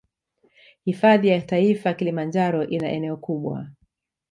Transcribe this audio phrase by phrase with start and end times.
[0.83, 3.67] Hifadhi ya taifa kilimanjaro ina eneo kubwa